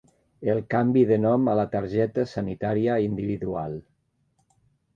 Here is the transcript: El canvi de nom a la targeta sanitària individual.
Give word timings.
El 0.53 0.61
canvi 0.73 1.03
de 1.11 1.19
nom 1.25 1.45
a 1.53 1.55
la 1.59 1.67
targeta 1.75 2.25
sanitària 2.33 2.97
individual. 3.11 3.79